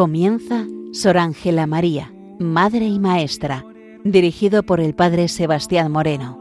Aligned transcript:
Comienza 0.00 0.64
Sor 0.92 1.18
Ángela 1.18 1.66
María, 1.66 2.10
Madre 2.38 2.86
y 2.86 2.98
Maestra, 2.98 3.66
dirigido 4.02 4.62
por 4.62 4.80
el 4.80 4.94
Padre 4.94 5.28
Sebastián 5.28 5.92
Moreno. 5.92 6.38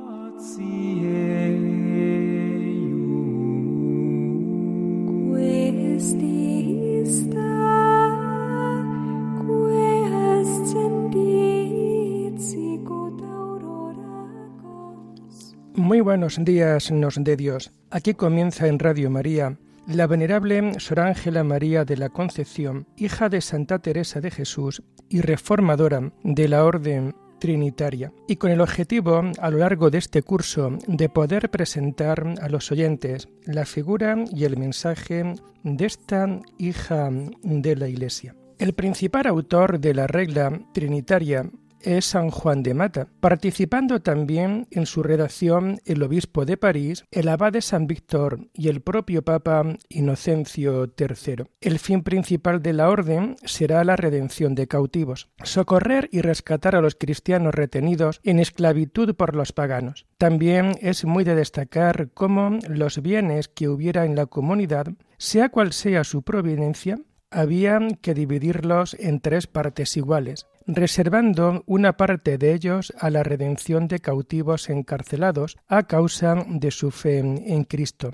Muy 15.75 15.99
buenos 15.99 16.41
días, 16.45 16.91
nos 16.91 17.21
de 17.21 17.35
Dios. 17.35 17.71
Aquí 17.91 18.13
comienza 18.13 18.67
en 18.67 18.79
Radio 18.79 19.09
María 19.09 19.57
la 19.89 20.05
venerable 20.05 20.79
Sor 20.79 20.99
Ángela 20.99 21.43
María 21.43 21.83
de 21.83 21.97
la 21.97 22.09
Concepción, 22.09 22.85
hija 22.95 23.27
de 23.27 23.41
Santa 23.41 23.79
Teresa 23.79 24.21
de 24.21 24.29
Jesús 24.29 24.83
y 25.09 25.21
reformadora 25.21 26.11
de 26.23 26.47
la 26.47 26.63
Orden 26.63 27.15
Trinitaria, 27.39 28.11
y 28.27 28.35
con 28.35 28.51
el 28.51 28.61
objetivo, 28.61 29.23
a 29.39 29.49
lo 29.49 29.57
largo 29.57 29.89
de 29.89 29.97
este 29.97 30.21
curso, 30.21 30.77
de 30.87 31.09
poder 31.09 31.49
presentar 31.49 32.35
a 32.39 32.49
los 32.49 32.71
oyentes 32.71 33.29
la 33.45 33.65
figura 33.65 34.23
y 34.31 34.43
el 34.43 34.57
mensaje 34.57 35.33
de 35.63 35.85
esta 35.85 36.39
hija 36.59 37.09
de 37.41 37.75
la 37.75 37.87
Iglesia. 37.87 38.35
El 38.59 38.73
principal 38.73 39.25
autor 39.25 39.79
de 39.79 39.93
la 39.93 40.05
regla 40.05 40.51
trinitaria 40.73 41.49
es 41.81 42.05
San 42.05 42.29
Juan 42.29 42.63
de 42.63 42.73
Mata, 42.73 43.07
participando 43.19 44.01
también 44.01 44.67
en 44.71 44.85
su 44.85 45.03
redacción 45.03 45.79
el 45.85 46.03
obispo 46.03 46.45
de 46.45 46.57
París, 46.57 47.05
el 47.11 47.27
abad 47.27 47.53
de 47.53 47.61
San 47.61 47.87
Víctor 47.87 48.47
y 48.53 48.69
el 48.69 48.81
propio 48.81 49.23
Papa 49.23 49.63
Inocencio 49.89 50.93
III. 50.97 51.45
El 51.61 51.79
fin 51.79 52.03
principal 52.03 52.61
de 52.61 52.73
la 52.73 52.89
orden 52.89 53.35
será 53.43 53.83
la 53.83 53.95
redención 53.95 54.55
de 54.55 54.67
cautivos, 54.67 55.29
socorrer 55.43 56.09
y 56.11 56.21
rescatar 56.21 56.75
a 56.75 56.81
los 56.81 56.95
cristianos 56.95 57.55
retenidos 57.55 58.21
en 58.23 58.39
esclavitud 58.39 59.15
por 59.15 59.35
los 59.35 59.51
paganos. 59.51 60.05
También 60.17 60.73
es 60.81 61.05
muy 61.05 61.23
de 61.23 61.35
destacar 61.35 62.09
cómo 62.13 62.59
los 62.67 63.01
bienes 63.01 63.47
que 63.47 63.69
hubiera 63.69 64.05
en 64.05 64.15
la 64.15 64.25
comunidad, 64.25 64.87
sea 65.17 65.49
cual 65.49 65.73
sea 65.73 66.03
su 66.03 66.23
providencia, 66.23 66.97
había 67.31 67.79
que 68.01 68.13
dividirlos 68.13 68.95
en 68.99 69.19
tres 69.19 69.47
partes 69.47 69.95
iguales, 69.97 70.47
reservando 70.75 71.63
una 71.65 71.97
parte 71.97 72.37
de 72.37 72.53
ellos 72.53 72.93
a 72.99 73.09
la 73.09 73.23
redención 73.23 73.87
de 73.87 73.99
cautivos 73.99 74.69
encarcelados 74.69 75.57
a 75.67 75.83
causa 75.83 76.45
de 76.47 76.71
su 76.71 76.91
fe 76.91 77.19
en 77.19 77.63
Cristo. 77.63 78.11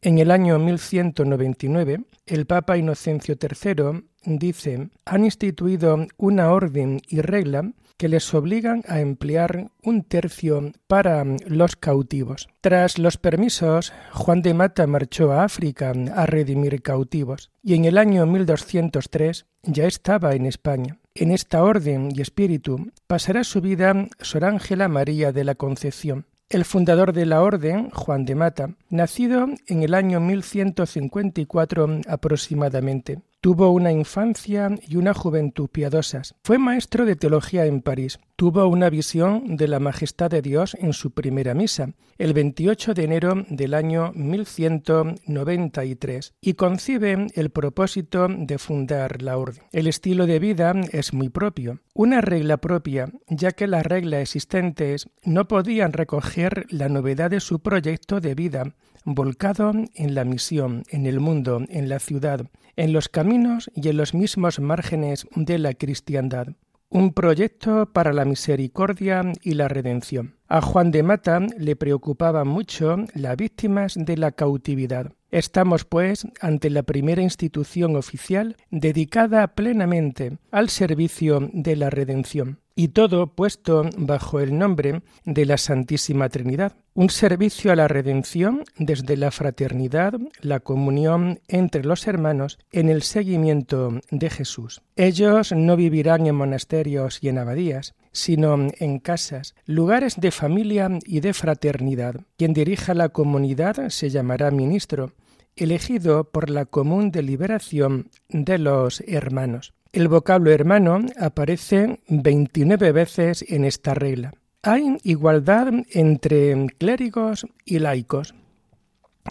En 0.00 0.18
el 0.18 0.30
año 0.30 0.58
1199, 0.58 2.04
el 2.26 2.46
Papa 2.46 2.76
Inocencio 2.76 3.36
III 3.40 4.04
dice, 4.24 4.88
han 5.04 5.24
instituido 5.24 6.06
una 6.16 6.50
orden 6.50 7.00
y 7.08 7.20
regla 7.20 7.72
que 7.96 8.08
les 8.08 8.34
obligan 8.34 8.82
a 8.88 9.00
emplear 9.00 9.70
un 9.82 10.02
tercio 10.02 10.72
para 10.88 11.24
los 11.46 11.76
cautivos. 11.76 12.48
Tras 12.60 12.98
los 12.98 13.16
permisos, 13.16 13.92
Juan 14.12 14.42
de 14.42 14.54
Mata 14.54 14.88
marchó 14.88 15.30
a 15.30 15.44
África 15.44 15.92
a 16.14 16.26
redimir 16.26 16.82
cautivos 16.82 17.52
y 17.62 17.74
en 17.74 17.84
el 17.84 17.98
año 17.98 18.26
1203 18.26 19.46
ya 19.62 19.86
estaba 19.86 20.34
en 20.34 20.46
España. 20.46 20.98
En 21.14 21.30
esta 21.30 21.62
orden 21.62 22.10
y 22.14 22.22
espíritu 22.22 22.90
pasará 23.06 23.44
su 23.44 23.60
vida 23.60 24.08
Sor 24.20 24.46
Ángela 24.46 24.88
María 24.88 25.30
de 25.30 25.44
la 25.44 25.54
Concepción. 25.54 26.24
El 26.48 26.64
fundador 26.64 27.12
de 27.12 27.26
la 27.26 27.42
orden, 27.42 27.90
Juan 27.90 28.24
de 28.24 28.34
Mata, 28.34 28.70
nacido 28.88 29.46
en 29.66 29.82
el 29.82 29.92
año 29.92 30.20
1154 30.20 32.00
aproximadamente, 32.08 33.20
Tuvo 33.42 33.70
una 33.72 33.90
infancia 33.90 34.70
y 34.86 34.94
una 34.94 35.14
juventud 35.14 35.68
piadosas. 35.68 36.36
Fue 36.44 36.58
maestro 36.58 37.04
de 37.04 37.16
teología 37.16 37.66
en 37.66 37.82
París. 37.82 38.20
Tuvo 38.36 38.68
una 38.68 38.88
visión 38.88 39.56
de 39.56 39.66
la 39.66 39.80
majestad 39.80 40.30
de 40.30 40.42
Dios 40.42 40.76
en 40.78 40.92
su 40.92 41.10
primera 41.10 41.52
misa, 41.52 41.92
el 42.18 42.34
28 42.34 42.94
de 42.94 43.02
enero 43.02 43.44
del 43.48 43.74
año 43.74 44.12
1193, 44.14 46.34
y 46.40 46.54
concibe 46.54 47.26
el 47.34 47.50
propósito 47.50 48.28
de 48.28 48.58
fundar 48.58 49.22
la 49.22 49.36
orden. 49.36 49.64
El 49.72 49.88
estilo 49.88 50.26
de 50.26 50.38
vida 50.38 50.72
es 50.92 51.12
muy 51.12 51.28
propio, 51.28 51.80
una 51.94 52.20
regla 52.20 52.58
propia, 52.58 53.10
ya 53.26 53.50
que 53.50 53.66
las 53.66 53.84
reglas 53.84 54.20
existentes 54.20 55.08
no 55.24 55.48
podían 55.48 55.92
recoger 55.92 56.66
la 56.70 56.88
novedad 56.88 57.32
de 57.32 57.40
su 57.40 57.58
proyecto 57.58 58.20
de 58.20 58.36
vida, 58.36 58.76
volcado 59.04 59.72
en 59.94 60.14
la 60.14 60.24
misión, 60.24 60.84
en 60.88 61.06
el 61.06 61.20
mundo, 61.20 61.62
en 61.68 61.88
la 61.88 61.98
ciudad, 61.98 62.46
en 62.76 62.92
los 62.92 63.08
caminos 63.08 63.70
y 63.74 63.88
en 63.88 63.96
los 63.96 64.14
mismos 64.14 64.60
márgenes 64.60 65.26
de 65.34 65.58
la 65.58 65.74
cristiandad. 65.74 66.48
Un 66.88 67.14
proyecto 67.14 67.90
para 67.90 68.12
la 68.12 68.26
misericordia 68.26 69.22
y 69.42 69.54
la 69.54 69.68
redención. 69.68 70.36
A 70.46 70.60
Juan 70.60 70.90
de 70.90 71.02
Mata 71.02 71.40
le 71.56 71.74
preocupaba 71.74 72.44
mucho 72.44 72.96
las 73.14 73.36
víctimas 73.36 73.94
de 73.96 74.18
la 74.18 74.32
cautividad. 74.32 75.12
Estamos, 75.30 75.86
pues, 75.86 76.26
ante 76.42 76.68
la 76.68 76.82
primera 76.82 77.22
institución 77.22 77.96
oficial 77.96 78.56
dedicada 78.70 79.54
plenamente 79.54 80.36
al 80.50 80.68
servicio 80.68 81.48
de 81.54 81.76
la 81.76 81.88
redención 81.88 82.58
y 82.82 82.88
todo 82.88 83.28
puesto 83.28 83.88
bajo 83.96 84.40
el 84.40 84.58
nombre 84.58 85.02
de 85.24 85.46
la 85.46 85.56
Santísima 85.56 86.28
Trinidad, 86.28 86.72
un 86.94 87.10
servicio 87.10 87.70
a 87.70 87.76
la 87.76 87.86
redención 87.86 88.64
desde 88.76 89.16
la 89.16 89.30
fraternidad, 89.30 90.14
la 90.40 90.58
comunión 90.58 91.38
entre 91.46 91.84
los 91.84 92.08
hermanos 92.08 92.58
en 92.72 92.88
el 92.88 93.02
seguimiento 93.02 94.00
de 94.10 94.30
Jesús. 94.30 94.82
Ellos 94.96 95.52
no 95.52 95.76
vivirán 95.76 96.26
en 96.26 96.34
monasterios 96.34 97.20
y 97.22 97.28
en 97.28 97.38
abadías, 97.38 97.94
sino 98.10 98.56
en 98.80 98.98
casas, 98.98 99.54
lugares 99.64 100.20
de 100.20 100.32
familia 100.32 100.88
y 101.06 101.20
de 101.20 101.34
fraternidad. 101.34 102.16
Quien 102.36 102.52
dirija 102.52 102.94
la 102.94 103.10
comunidad 103.10 103.90
se 103.90 104.10
llamará 104.10 104.50
ministro, 104.50 105.12
elegido 105.54 106.24
por 106.24 106.50
la 106.50 106.64
común 106.64 107.12
deliberación 107.12 108.10
de 108.28 108.58
los 108.58 109.04
hermanos. 109.06 109.72
El 109.92 110.08
vocablo 110.08 110.50
hermano 110.50 111.04
aparece 111.20 112.00
29 112.08 112.92
veces 112.92 113.44
en 113.46 113.66
esta 113.66 113.92
regla. 113.92 114.32
Hay 114.62 114.96
igualdad 115.02 115.70
entre 115.90 116.66
clérigos 116.78 117.46
y 117.66 117.78
laicos. 117.78 118.34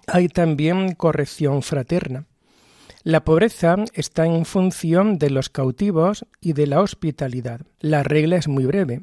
Hay 0.06 0.28
también 0.28 0.94
corrección 0.94 1.64
fraterna. 1.64 2.28
La 3.02 3.26
pobreza 3.26 3.76
está 3.96 4.28
en 4.28 4.46
función 4.46 5.18
de 5.18 5.32
los 5.32 5.50
cautivos 5.50 6.28
y 6.40 6.54
de 6.54 6.68
la 6.68 6.82
hospitalidad. 6.82 7.62
La 7.80 8.04
regla 8.04 8.36
es 8.36 8.48
muy 8.48 8.66
breve 8.66 9.02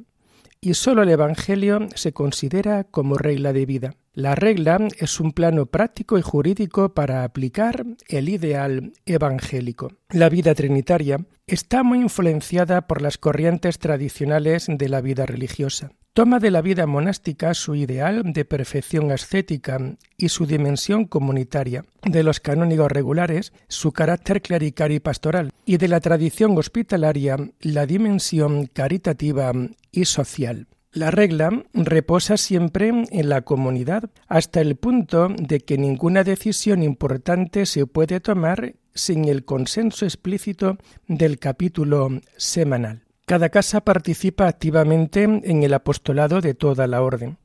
y 0.60 0.74
sólo 0.74 1.02
el 1.02 1.10
Evangelio 1.10 1.88
se 1.94 2.12
considera 2.12 2.84
como 2.84 3.16
regla 3.16 3.52
de 3.52 3.66
vida. 3.66 3.94
La 4.12 4.34
regla 4.34 4.78
es 4.98 5.20
un 5.20 5.32
plano 5.32 5.66
práctico 5.66 6.18
y 6.18 6.22
jurídico 6.22 6.92
para 6.92 7.22
aplicar 7.22 7.84
el 8.08 8.28
ideal 8.28 8.92
evangélico. 9.06 9.92
La 10.10 10.28
vida 10.28 10.54
trinitaria 10.54 11.24
está 11.46 11.84
muy 11.84 12.00
influenciada 12.00 12.88
por 12.88 13.00
las 13.00 13.16
corrientes 13.16 13.78
tradicionales 13.78 14.66
de 14.68 14.88
la 14.88 15.00
vida 15.00 15.24
religiosa. 15.24 15.92
Toma 16.12 16.40
de 16.40 16.50
la 16.50 16.62
vida 16.62 16.86
monástica 16.86 17.54
su 17.54 17.76
ideal 17.76 18.32
de 18.32 18.44
perfección 18.44 19.12
ascética 19.12 19.78
y 20.16 20.30
su 20.30 20.46
dimensión 20.46 21.04
comunitaria, 21.04 21.84
de 22.02 22.24
los 22.24 22.40
canónigos 22.40 22.90
regulares 22.90 23.52
su 23.68 23.92
carácter 23.92 24.42
clerical 24.42 24.90
y 24.90 24.98
pastoral, 24.98 25.52
y 25.64 25.76
de 25.76 25.86
la 25.86 26.00
tradición 26.00 26.58
hospitalaria 26.58 27.36
la 27.60 27.86
dimensión 27.86 28.66
caritativa 28.66 29.52
y 29.92 30.06
social. 30.06 30.66
La 30.92 31.10
regla 31.10 31.64
reposa 31.74 32.36
siempre 32.36 32.88
en 32.88 33.28
la 33.28 33.42
comunidad, 33.42 34.10
hasta 34.26 34.60
el 34.60 34.76
punto 34.76 35.28
de 35.28 35.60
que 35.60 35.78
ninguna 35.78 36.24
decisión 36.24 36.82
importante 36.82 37.66
se 37.66 37.86
puede 37.86 38.20
tomar 38.20 38.74
sin 38.94 39.26
el 39.26 39.44
consenso 39.44 40.06
explícito 40.06 40.78
del 41.06 41.38
capítulo 41.38 42.08
semanal. 42.36 43.07
Cada 43.28 43.50
casa 43.50 43.82
participa 43.82 44.48
activamente 44.48 45.22
en 45.22 45.62
el 45.62 45.74
apostolado 45.74 46.40
de 46.40 46.54
toda 46.54 46.86
la 46.86 47.02
orden. 47.02 47.36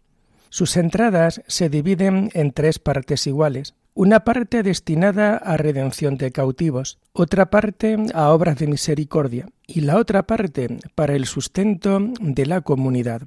Sus 0.48 0.78
entradas 0.78 1.42
se 1.48 1.68
dividen 1.68 2.30
en 2.34 2.54
tres 2.54 2.80
partes 2.80 3.28
iguales. 3.28 3.76
Una 3.94 4.22
parte 4.22 4.64
destinada 4.64 5.36
a 5.36 5.58
redención 5.58 6.16
de 6.16 6.32
cautivos, 6.32 7.00
otra 7.12 7.50
parte 7.50 7.98
a 8.14 8.30
obras 8.30 8.60
de 8.60 8.68
misericordia 8.68 9.50
y 9.68 9.82
la 9.82 9.98
otra 9.98 10.24
parte 10.26 10.80
para 10.96 11.16
el 11.16 11.26
sustento 11.26 12.00
de 12.18 12.46
la 12.46 12.62
comunidad. 12.62 13.24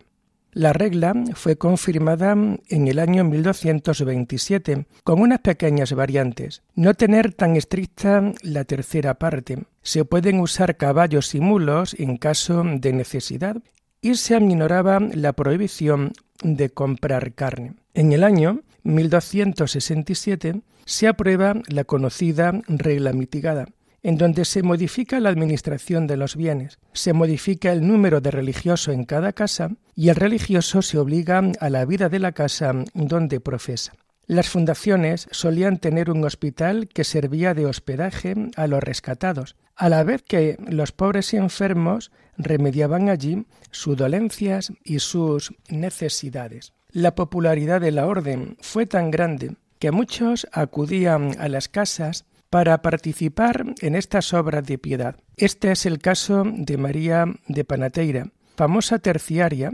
La 0.56 0.73
regla 0.73 1.12
fue 1.35 1.58
confirmada 1.58 2.32
en 2.32 2.88
el 2.88 2.99
año 2.99 3.25
1227, 3.25 4.87
con 5.05 5.20
unas 5.20 5.41
pequeñas 5.41 5.93
variantes. 5.93 6.62
No 6.75 6.94
tener 6.94 7.35
tan 7.35 7.56
estricta 7.56 8.32
la 8.41 8.64
tercera 8.64 9.19
parte. 9.19 9.64
Se 9.82 10.06
pueden 10.06 10.41
usar 10.41 10.79
caballos 10.79 11.35
y 11.35 11.41
mulos 11.41 11.94
en 11.99 12.17
caso 12.17 12.64
de 12.64 12.94
necesidad 12.94 13.58
y 14.00 14.14
se 14.14 14.35
aminoraba 14.35 14.99
la 14.99 15.35
prohibición 15.35 16.12
de 16.43 16.70
comprar 16.70 17.35
carne. 17.35 17.75
En 17.93 18.12
el 18.12 18.25
año 18.25 18.62
1267 18.82 20.62
se 20.87 21.06
aprueba 21.06 21.53
la 21.69 21.85
conocida 21.85 22.62
regla 22.67 23.12
mitigada, 23.12 23.67
en 24.06 24.19
donde 24.19 24.44
se 24.44 24.62
modifica 24.62 25.19
la 25.19 25.31
administración 25.31 26.06
de 26.06 26.17
los 26.17 26.37
bienes, 26.37 26.79
se 26.93 27.12
modifica 27.12 27.73
el 27.73 27.85
número 27.85 28.20
de 28.20 28.31
religiosos 28.31 28.94
en 28.94 29.03
cada 29.03 29.32
casa 29.32 29.73
y 29.97 30.11
el 30.11 30.14
religioso 30.14 30.81
se 30.81 30.97
obliga 30.97 31.43
a 31.58 31.70
la 31.70 31.85
vida 31.85 32.08
de 32.08 32.20
la 32.20 32.31
casa 32.31 32.73
donde 32.94 33.41
profesa. 33.41 33.94
Las 34.29 34.49
fundaciones 34.49 35.26
solían 35.32 35.79
tener 35.79 36.08
un 36.08 36.25
hospital 36.25 36.87
que 36.87 37.03
servía 37.03 37.53
de 37.53 37.67
hospedaje 37.67 38.37
a 38.55 38.69
los 38.69 38.81
rescatados, 38.81 39.56
a 39.75 39.88
la 39.88 40.05
vez 40.05 40.23
que 40.23 40.56
los 40.69 40.93
pobres 40.93 41.35
y 41.35 41.38
enfermos 41.38 42.12
remediaban 42.38 43.08
allí 43.08 43.44
sus 43.73 43.97
dolencias 43.97 44.73
y 44.85 45.00
sus 45.00 45.53
necesidades. 45.69 46.75
La 46.93 47.17
popularidad 47.17 47.81
de 47.81 47.91
la 47.91 48.06
orden 48.06 48.56
fue 48.61 48.87
tan 48.87 49.11
grande 49.11 49.56
que 49.81 49.91
muchos 49.91 50.47
acudían 50.53 51.35
a 51.41 51.49
las 51.49 51.69
casas 51.69 52.25
para 52.50 52.82
participar 52.82 53.64
en 53.81 53.94
estas 53.94 54.32
obras 54.34 54.66
de 54.66 54.78
piedad. 54.78 55.16
Este 55.37 55.72
es 55.72 55.87
el 55.87 55.98
caso 55.98 56.44
de 56.46 56.76
María 56.76 57.26
de 57.48 57.64
Panateira, 57.64 58.31
famosa 58.56 58.98
terciaria 58.98 59.72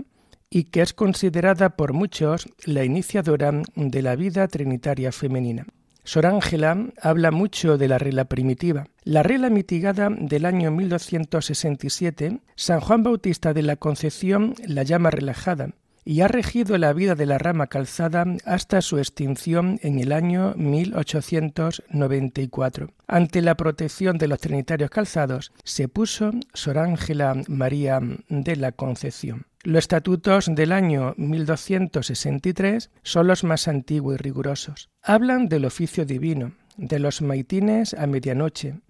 y 0.50 0.64
que 0.64 0.82
es 0.82 0.92
considerada 0.92 1.76
por 1.76 1.92
muchos 1.92 2.48
la 2.64 2.84
iniciadora 2.84 3.62
de 3.74 4.02
la 4.02 4.16
vida 4.16 4.48
trinitaria 4.48 5.12
femenina. 5.12 5.66
Sor 6.04 6.26
Ángela 6.26 6.88
habla 7.00 7.30
mucho 7.30 7.78
de 7.78 7.86
la 7.86 7.98
regla 7.98 8.24
primitiva. 8.24 8.88
La 9.04 9.22
regla 9.22 9.50
mitigada 9.50 10.10
del 10.10 10.46
año 10.46 10.72
1267, 10.72 12.40
San 12.56 12.80
Juan 12.80 13.04
Bautista 13.04 13.54
de 13.54 13.62
la 13.62 13.76
Concepción 13.76 14.54
la 14.66 14.82
llama 14.82 15.10
relajada 15.10 15.70
y 16.04 16.20
ha 16.20 16.28
regido 16.28 16.76
la 16.78 16.92
vida 16.92 17.14
de 17.14 17.26
la 17.26 17.38
rama 17.38 17.68
calzada 17.68 18.24
hasta 18.44 18.82
su 18.82 18.98
extinción 18.98 19.80
en 19.82 19.98
el 19.98 20.12
año 20.12 20.52
1894. 20.56 22.90
Ante 23.06 23.40
la 23.42 23.56
protección 23.56 24.18
de 24.18 24.28
los 24.28 24.40
trinitarios 24.40 24.90
calzados 24.90 25.52
se 25.64 25.88
puso 25.88 26.32
Sor 26.54 26.78
Ángela 26.78 27.34
María 27.48 27.98
de 28.28 28.56
la 28.56 28.72
Concepción. 28.72 29.46
Los 29.64 29.84
estatutos 29.84 30.50
del 30.52 30.72
año 30.72 31.14
1263 31.18 32.90
son 33.02 33.28
los 33.28 33.44
más 33.44 33.68
antiguos 33.68 34.16
y 34.16 34.18
rigurosos. 34.18 34.90
Hablan 35.02 35.48
del 35.48 35.66
oficio 35.66 36.04
divino, 36.04 36.56
de 36.76 36.98
los 36.98 37.22
maitines 37.22 37.94
a 37.94 38.08
medianoche, 38.08 38.80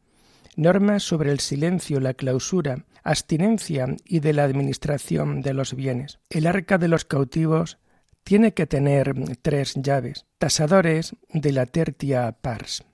normas 0.56 1.02
sobre 1.02 1.30
el 1.30 1.40
silencio, 1.40 2.00
la 2.00 2.14
clausura, 2.14 2.84
abstinencia 3.02 3.86
y 4.04 4.20
de 4.20 4.32
la 4.32 4.44
administración 4.44 5.42
de 5.42 5.54
los 5.54 5.74
bienes. 5.74 6.20
El 6.30 6.46
arca 6.46 6.78
de 6.78 6.88
los 6.88 7.04
cautivos 7.04 7.78
tiene 8.24 8.54
que 8.54 8.66
tener 8.66 9.14
tres 9.42 9.74
llaves, 9.76 10.26
tasadores 10.38 11.16
de 11.28 11.52
la 11.52 11.66
tertia 11.66 12.32
pars. 12.40 12.84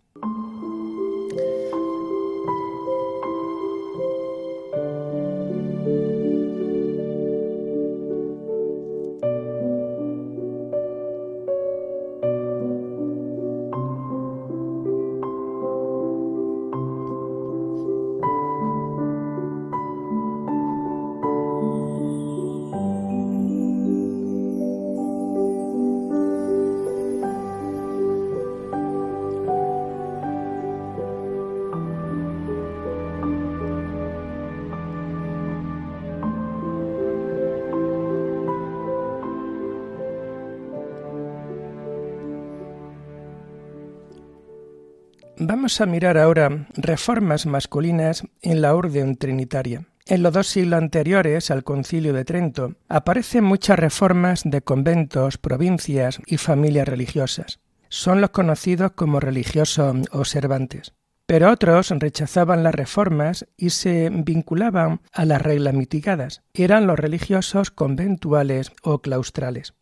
Vamos 45.50 45.80
a 45.80 45.86
mirar 45.86 46.18
ahora 46.18 46.66
reformas 46.76 47.46
masculinas 47.46 48.22
en 48.42 48.60
la 48.60 48.74
orden 48.74 49.16
trinitaria. 49.16 49.86
En 50.04 50.22
los 50.22 50.34
dos 50.34 50.46
siglos 50.46 50.76
anteriores 50.76 51.50
al 51.50 51.64
concilio 51.64 52.12
de 52.12 52.26
Trento 52.26 52.74
aparecen 52.86 53.44
muchas 53.44 53.78
reformas 53.78 54.42
de 54.44 54.60
conventos, 54.60 55.38
provincias 55.38 56.20
y 56.26 56.36
familias 56.36 56.86
religiosas. 56.86 57.60
Son 57.88 58.20
los 58.20 58.28
conocidos 58.28 58.92
como 58.92 59.20
religiosos 59.20 59.96
observantes. 60.12 60.92
Pero 61.24 61.50
otros 61.50 61.94
rechazaban 61.98 62.62
las 62.62 62.74
reformas 62.74 63.46
y 63.56 63.70
se 63.70 64.10
vinculaban 64.12 65.00
a 65.14 65.24
las 65.24 65.40
reglas 65.40 65.72
mitigadas. 65.72 66.42
Eran 66.52 66.86
los 66.86 66.98
religiosos 66.98 67.70
conventuales 67.70 68.70
o 68.82 68.98
claustrales. 68.98 69.72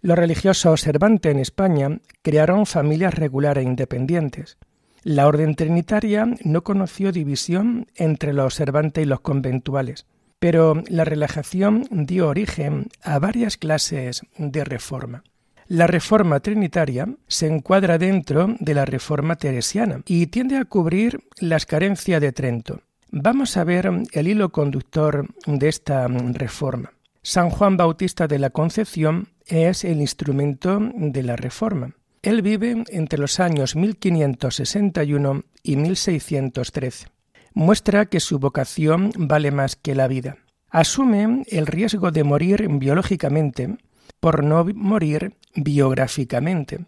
Los 0.00 0.16
religiosos 0.16 0.66
observantes 0.66 1.32
en 1.32 1.40
España 1.40 1.98
crearon 2.22 2.66
familias 2.66 3.14
regulares 3.14 3.64
e 3.64 3.68
independientes. 3.68 4.58
La 5.02 5.26
orden 5.26 5.54
trinitaria 5.54 6.26
no 6.44 6.62
conoció 6.64 7.12
división 7.12 7.86
entre 7.94 8.32
los 8.32 8.46
observantes 8.46 9.04
y 9.04 9.06
los 9.06 9.20
conventuales, 9.20 10.06
pero 10.38 10.82
la 10.88 11.04
relajación 11.04 11.86
dio 11.90 12.28
origen 12.28 12.88
a 13.02 13.18
varias 13.18 13.56
clases 13.56 14.22
de 14.36 14.64
reforma. 14.64 15.22
La 15.66 15.86
reforma 15.86 16.40
trinitaria 16.40 17.08
se 17.26 17.46
encuadra 17.46 17.98
dentro 17.98 18.56
de 18.58 18.74
la 18.74 18.86
reforma 18.86 19.36
teresiana 19.36 20.00
y 20.06 20.28
tiende 20.28 20.56
a 20.56 20.64
cubrir 20.64 21.20
las 21.40 21.66
carencias 21.66 22.20
de 22.20 22.32
Trento. 22.32 22.80
Vamos 23.10 23.56
a 23.56 23.64
ver 23.64 23.90
el 24.12 24.28
hilo 24.28 24.50
conductor 24.50 25.26
de 25.46 25.68
esta 25.68 26.08
reforma. 26.08 26.92
San 27.22 27.50
Juan 27.50 27.76
Bautista 27.76 28.26
de 28.26 28.38
la 28.38 28.50
Concepción 28.50 29.28
es 29.46 29.84
el 29.84 30.00
instrumento 30.00 30.80
de 30.94 31.22
la 31.22 31.36
reforma. 31.36 31.94
Él 32.22 32.42
vive 32.42 32.84
entre 32.88 33.18
los 33.18 33.38
años 33.38 33.76
1561 33.76 35.44
y 35.62 35.76
1613. 35.76 37.06
Muestra 37.54 38.06
que 38.06 38.20
su 38.20 38.38
vocación 38.38 39.12
vale 39.16 39.50
más 39.50 39.76
que 39.76 39.94
la 39.94 40.08
vida. 40.08 40.36
Asume 40.68 41.44
el 41.46 41.66
riesgo 41.66 42.10
de 42.10 42.24
morir 42.24 42.68
biológicamente 42.68 43.78
por 44.20 44.42
no 44.42 44.64
morir 44.74 45.36
biográficamente. 45.54 46.86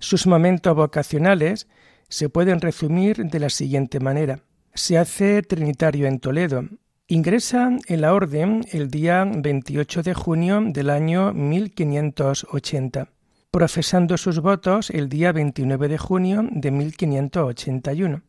Sus 0.00 0.26
momentos 0.26 0.74
vocacionales 0.74 1.68
se 2.08 2.28
pueden 2.28 2.60
resumir 2.60 3.24
de 3.24 3.38
la 3.38 3.50
siguiente 3.50 4.00
manera. 4.00 4.40
Se 4.74 4.98
hace 4.98 5.42
trinitario 5.42 6.06
en 6.06 6.18
Toledo. 6.18 6.64
Ingresa 7.06 7.70
en 7.86 8.00
la 8.00 8.14
orden 8.14 8.64
el 8.72 8.90
día 8.90 9.24
28 9.24 10.02
de 10.02 10.14
junio 10.14 10.60
del 10.64 10.90
año 10.90 11.32
1580 11.32 13.08
profesando 13.52 14.16
sus 14.16 14.40
votos 14.40 14.88
el 14.88 15.10
día 15.10 15.30
29 15.30 15.88
de 15.88 15.98
junio 15.98 16.48
de 16.50 16.70
1581. 16.70 18.22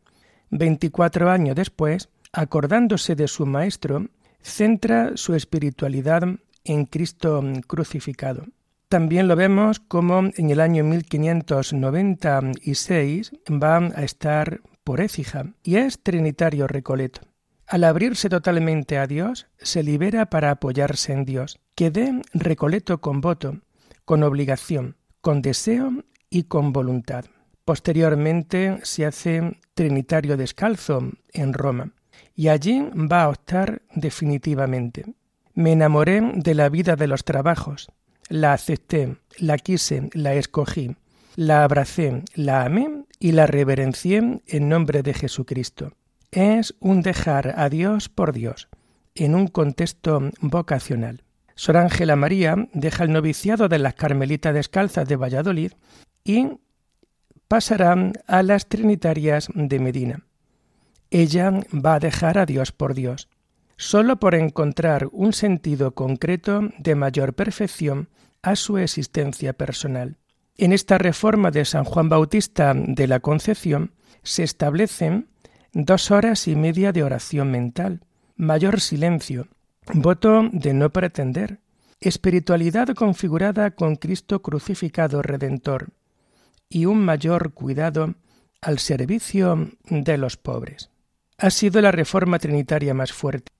Veinticuatro 0.49 1.31
años 1.31 1.55
después, 1.55 2.09
acordándose 2.33 3.15
de 3.15 3.29
su 3.29 3.45
maestro, 3.45 4.09
centra 4.41 5.13
su 5.15 5.33
espiritualidad 5.33 6.23
en 6.65 6.85
Cristo 6.85 7.41
crucificado. 7.67 8.47
También 8.89 9.29
lo 9.29 9.37
vemos 9.37 9.79
como 9.79 10.23
en 10.35 10.49
el 10.49 10.59
año 10.59 10.83
1596 10.83 13.31
va 13.49 13.77
a 13.77 14.03
estar 14.03 14.59
por 14.83 14.99
Écija 14.99 15.53
y 15.63 15.77
es 15.77 16.03
trinitario 16.03 16.67
recoleto. 16.67 17.21
Al 17.65 17.85
abrirse 17.85 18.27
totalmente 18.27 18.97
a 18.97 19.07
Dios, 19.07 19.47
se 19.57 19.83
libera 19.83 20.25
para 20.25 20.51
apoyarse 20.51 21.13
en 21.13 21.23
Dios. 21.23 21.61
Quedé 21.75 22.21
recoleto 22.33 22.99
con 22.99 23.21
voto, 23.21 23.61
con 24.03 24.23
obligación, 24.23 24.97
con 25.23 25.41
deseo 25.41 26.03
y 26.29 26.43
con 26.43 26.73
voluntad. 26.73 27.23
Posteriormente 27.63 28.79
se 28.83 29.05
hace 29.05 29.57
trinitario 29.73 30.35
descalzo 30.35 31.11
en 31.31 31.53
Roma 31.53 31.93
y 32.35 32.49
allí 32.49 32.81
va 32.93 33.23
a 33.23 33.29
optar 33.29 33.81
definitivamente. 33.95 35.05
Me 35.53 35.71
enamoré 35.71 36.19
de 36.35 36.53
la 36.53 36.67
vida 36.67 36.97
de 36.97 37.07
los 37.07 37.23
trabajos, 37.23 37.87
la 38.27 38.51
acepté, 38.51 39.15
la 39.37 39.57
quise, 39.57 40.09
la 40.11 40.33
escogí, 40.33 40.97
la 41.37 41.63
abracé, 41.63 42.23
la 42.35 42.65
amé 42.65 43.05
y 43.17 43.31
la 43.31 43.47
reverencié 43.47 44.41
en 44.45 44.69
nombre 44.69 45.03
de 45.03 45.13
Jesucristo. 45.13 45.93
Es 46.31 46.75
un 46.81 47.01
dejar 47.01 47.53
a 47.57 47.69
Dios 47.69 48.09
por 48.09 48.33
Dios, 48.33 48.67
en 49.15 49.35
un 49.35 49.47
contexto 49.47 50.31
vocacional. 50.41 51.23
Sor 51.55 51.77
Ángela 51.77 52.15
María 52.15 52.55
deja 52.73 53.03
el 53.03 53.11
noviciado 53.11 53.69
de 53.69 53.79
las 53.79 53.93
Carmelitas 53.93 54.53
Descalzas 54.53 55.07
de 55.07 55.15
Valladolid 55.15 55.71
y 56.23 56.47
pasará 57.47 57.95
a 58.27 58.43
las 58.43 58.67
Trinitarias 58.67 59.49
de 59.53 59.79
Medina. 59.79 60.23
Ella 61.11 61.51
va 61.73 61.95
a 61.95 61.99
dejar 61.99 62.39
a 62.39 62.45
Dios 62.45 62.71
por 62.71 62.95
Dios, 62.95 63.29
solo 63.77 64.19
por 64.19 64.33
encontrar 64.33 65.09
un 65.11 65.33
sentido 65.33 65.93
concreto 65.93 66.61
de 66.79 66.95
mayor 66.95 67.33
perfección 67.33 68.09
a 68.41 68.55
su 68.55 68.77
existencia 68.77 69.53
personal. 69.53 70.17
En 70.57 70.73
esta 70.73 70.97
reforma 70.97 71.51
de 71.51 71.65
San 71.65 71.83
Juan 71.83 72.09
Bautista 72.09 72.73
de 72.75 73.07
la 73.07 73.19
Concepción 73.19 73.93
se 74.23 74.43
establecen 74.43 75.27
dos 75.73 76.11
horas 76.11 76.47
y 76.47 76.55
media 76.55 76.91
de 76.91 77.03
oración 77.03 77.51
mental, 77.51 78.01
mayor 78.35 78.79
silencio, 78.79 79.47
voto 79.93 80.49
de 80.51 80.73
no 80.73 80.89
pretender, 80.91 81.59
espiritualidad 81.99 82.89
configurada 82.89 83.71
con 83.71 83.95
Cristo 83.95 84.41
crucificado 84.41 85.21
redentor 85.21 85.89
y 86.69 86.85
un 86.85 87.03
mayor 87.03 87.53
cuidado 87.53 88.15
al 88.61 88.79
servicio 88.79 89.71
de 89.89 90.17
los 90.17 90.37
pobres. 90.37 90.89
Ha 91.37 91.49
sido 91.49 91.81
la 91.81 91.91
reforma 91.91 92.39
trinitaria 92.39 92.93
más 92.93 93.11
fuerte. 93.11 93.51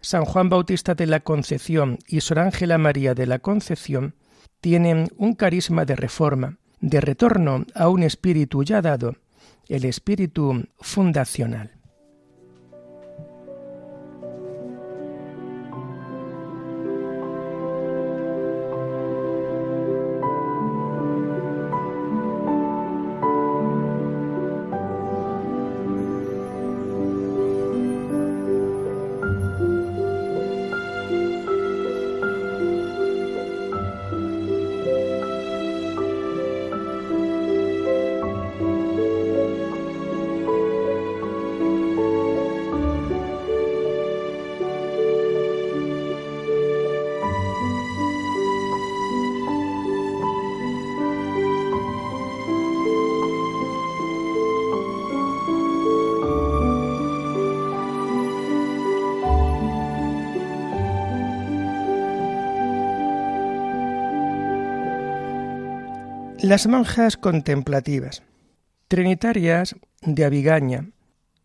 San 0.00 0.24
Juan 0.24 0.48
Bautista 0.48 0.94
de 0.94 1.06
la 1.06 1.20
Concepción 1.20 1.98
y 2.06 2.20
Sor 2.20 2.40
Ángela 2.40 2.78
María 2.78 3.14
de 3.14 3.26
la 3.26 3.40
Concepción 3.40 4.14
tienen 4.60 5.08
un 5.16 5.34
carisma 5.34 5.84
de 5.84 5.96
reforma, 5.96 6.58
de 6.80 7.00
retorno 7.00 7.64
a 7.74 7.88
un 7.88 8.02
espíritu 8.02 8.62
ya 8.62 8.80
dado, 8.80 9.16
el 9.68 9.84
espíritu 9.84 10.66
fundacional. 10.80 11.77
Las 66.42 66.66
monjas 66.68 67.16
contemplativas. 67.16 68.22
Trinitarias 68.86 69.74
de 70.02 70.24
Abigaña, 70.24 70.84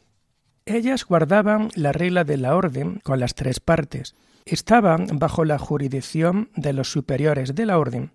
Ellas 0.67 1.05
guardaban 1.05 1.69
la 1.75 1.91
regla 1.91 2.23
de 2.23 2.37
la 2.37 2.55
orden 2.55 2.99
con 3.03 3.19
las 3.19 3.35
tres 3.35 3.59
partes. 3.59 4.15
Estaban 4.45 5.07
bajo 5.19 5.45
la 5.45 5.59
jurisdicción 5.59 6.49
de 6.55 6.73
los 6.73 6.91
superiores 6.91 7.53
de 7.53 7.67
la 7.67 7.77
orden 7.77 8.11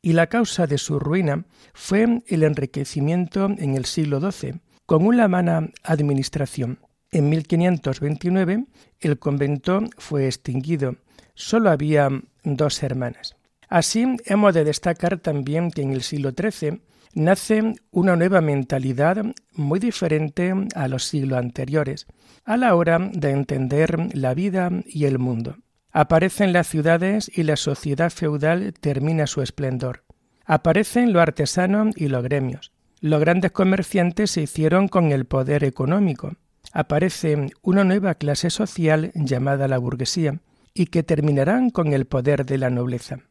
y 0.00 0.14
la 0.14 0.28
causa 0.28 0.66
de 0.66 0.78
su 0.78 0.98
ruina 0.98 1.44
fue 1.74 2.22
el 2.26 2.42
enriquecimiento 2.42 3.50
en 3.58 3.76
el 3.76 3.84
siglo 3.84 4.18
XII 4.18 4.60
con 4.86 5.06
una 5.06 5.28
mala 5.28 5.68
administración. 5.82 6.78
En 7.10 7.28
1529 7.28 8.64
el 9.00 9.18
convento 9.18 9.82
fue 9.98 10.24
extinguido. 10.26 10.96
Solo 11.34 11.70
había 11.70 12.08
dos 12.44 12.82
hermanas. 12.82 13.36
Así 13.68 14.06
hemos 14.24 14.54
de 14.54 14.64
destacar 14.64 15.18
también 15.18 15.70
que 15.70 15.82
en 15.82 15.92
el 15.92 16.00
siglo 16.00 16.30
XIII 16.30 16.80
nace 17.14 17.74
una 17.90 18.16
nueva 18.16 18.40
mentalidad 18.40 19.24
muy 19.52 19.80
diferente 19.80 20.52
a 20.74 20.88
los 20.88 21.04
siglos 21.04 21.38
anteriores, 21.38 22.06
a 22.44 22.56
la 22.56 22.74
hora 22.74 22.98
de 22.98 23.30
entender 23.30 24.14
la 24.14 24.34
vida 24.34 24.70
y 24.86 25.04
el 25.04 25.18
mundo. 25.18 25.56
Aparecen 25.92 26.52
las 26.52 26.68
ciudades 26.68 27.30
y 27.36 27.42
la 27.42 27.56
sociedad 27.56 28.10
feudal 28.10 28.72
termina 28.80 29.26
su 29.26 29.42
esplendor. 29.42 30.04
Aparecen 30.44 31.12
lo 31.12 31.20
artesano 31.20 31.90
y 31.96 32.08
los 32.08 32.22
gremios. 32.22 32.72
Los 33.00 33.20
grandes 33.20 33.50
comerciantes 33.50 34.30
se 34.30 34.42
hicieron 34.42 34.88
con 34.88 35.10
el 35.10 35.24
poder 35.24 35.64
económico. 35.64 36.36
Aparece 36.72 37.50
una 37.62 37.82
nueva 37.82 38.14
clase 38.14 38.50
social 38.50 39.10
llamada 39.14 39.68
la 39.68 39.78
burguesía 39.78 40.40
y 40.74 40.86
que 40.86 41.02
terminarán 41.02 41.70
con 41.70 41.92
el 41.92 42.06
poder 42.06 42.46
de 42.46 42.58
la 42.58 42.70
nobleza. 42.70 43.29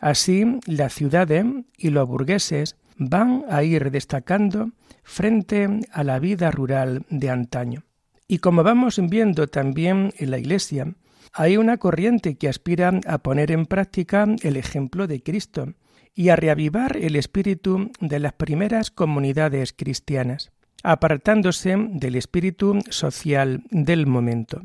Así, 0.00 0.44
las 0.66 0.94
ciudades 0.94 1.44
y 1.76 1.90
los 1.90 2.08
burgueses 2.08 2.76
van 2.96 3.44
a 3.48 3.62
ir 3.62 3.90
destacando 3.90 4.70
frente 5.02 5.68
a 5.92 6.04
la 6.04 6.18
vida 6.18 6.50
rural 6.50 7.04
de 7.10 7.30
antaño. 7.30 7.84
Y 8.26 8.38
como 8.38 8.62
vamos 8.62 9.00
viendo 9.08 9.46
también 9.48 10.12
en 10.18 10.30
la 10.30 10.38
Iglesia, 10.38 10.94
hay 11.32 11.56
una 11.56 11.78
corriente 11.78 12.36
que 12.36 12.48
aspira 12.48 13.00
a 13.06 13.18
poner 13.18 13.50
en 13.50 13.66
práctica 13.66 14.26
el 14.42 14.56
ejemplo 14.56 15.06
de 15.06 15.22
Cristo 15.22 15.74
y 16.14 16.28
a 16.28 16.36
reavivar 16.36 16.96
el 16.96 17.16
espíritu 17.16 17.90
de 18.00 18.20
las 18.20 18.34
primeras 18.34 18.90
comunidades 18.90 19.72
cristianas, 19.72 20.52
apartándose 20.82 21.76
del 21.76 22.14
espíritu 22.14 22.78
social 22.88 23.64
del 23.70 24.06
momento. 24.06 24.62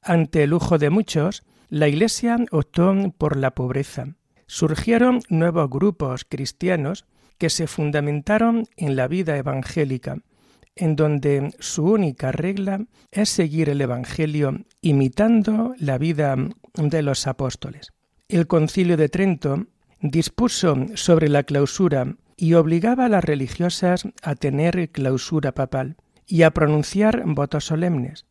Ante 0.00 0.44
el 0.44 0.50
lujo 0.50 0.78
de 0.78 0.90
muchos, 0.90 1.42
la 1.68 1.88
Iglesia 1.88 2.38
optó 2.50 2.94
por 3.18 3.36
la 3.36 3.52
pobreza, 3.52 4.14
surgieron 4.46 5.20
nuevos 5.28 5.68
grupos 5.70 6.24
cristianos 6.28 7.06
que 7.38 7.50
se 7.50 7.66
fundamentaron 7.66 8.68
en 8.76 8.96
la 8.96 9.08
vida 9.08 9.36
evangélica, 9.36 10.18
en 10.76 10.96
donde 10.96 11.54
su 11.58 11.84
única 11.84 12.32
regla 12.32 12.86
es 13.10 13.28
seguir 13.30 13.68
el 13.68 13.80
Evangelio 13.80 14.64
imitando 14.80 15.74
la 15.78 15.98
vida 15.98 16.36
de 16.74 17.02
los 17.02 17.26
apóstoles. 17.26 17.92
El 18.28 18.46
concilio 18.46 18.96
de 18.96 19.08
Trento 19.08 19.66
dispuso 20.00 20.76
sobre 20.94 21.28
la 21.28 21.42
clausura 21.42 22.16
y 22.36 22.54
obligaba 22.54 23.06
a 23.06 23.08
las 23.08 23.24
religiosas 23.24 24.04
a 24.22 24.34
tener 24.34 24.90
clausura 24.90 25.52
papal 25.52 25.96
y 26.26 26.42
a 26.42 26.50
pronunciar 26.52 27.22
votos 27.26 27.66
solemnes, 27.66 28.26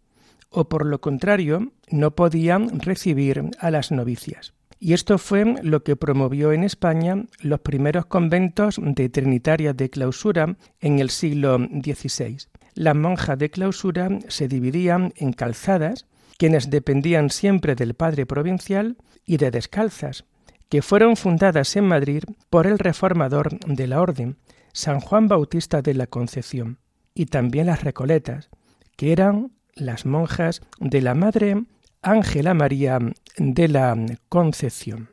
o 0.50 0.68
por 0.68 0.86
lo 0.86 1.00
contrario 1.00 1.72
no 1.90 2.16
podían 2.16 2.80
recibir 2.80 3.52
a 3.60 3.72
las 3.72 3.92
novicias. 3.92 4.54
Y 4.84 4.94
esto 4.94 5.20
fue 5.20 5.46
lo 5.62 5.84
que 5.84 5.96
promovió 5.96 6.54
en 6.54 6.64
España 6.64 7.26
los 7.40 7.60
primeros 7.60 8.08
conventos 8.08 8.80
de 8.84 9.10
trinitarias 9.10 9.78
de 9.78 9.92
clausura 9.92 10.58
en 10.80 10.98
el 10.98 11.12
siglo 11.12 11.60
XVI. 11.60 12.48
Las 12.74 12.96
monjas 12.96 13.38
de 13.38 13.52
clausura 13.52 14.10
se 14.28 14.48
dividían 14.48 15.14
en 15.18 15.34
calzadas, 15.34 16.08
quienes 16.40 16.72
dependían 16.72 17.30
siempre 17.30 17.76
del 17.76 17.94
padre 17.94 18.26
provincial, 18.26 18.98
y 19.24 19.38
de 19.38 19.52
descalzas, 19.52 20.26
que 20.68 20.82
fueron 20.82 21.16
fundadas 21.16 21.76
en 21.76 21.86
Madrid 21.86 22.24
por 22.50 22.66
el 22.66 22.80
reformador 22.80 23.60
de 23.60 23.86
la 23.86 24.02
orden, 24.02 24.38
San 24.74 25.00
Juan 25.00 25.28
Bautista 25.28 25.84
de 25.84 25.94
la 25.94 26.08
Concepción, 26.08 26.80
y 27.14 27.28
también 27.28 27.68
las 27.68 27.84
recoletas, 27.84 28.50
que 28.98 29.12
eran 29.12 29.52
las 29.76 30.08
monjas 30.08 30.62
de 30.80 31.02
la 31.02 31.14
Madre 31.14 31.66
Ángela 32.04 32.56
María 32.56 32.98
de 33.38 33.68
la 33.68 33.96
Concepción. 34.28 35.10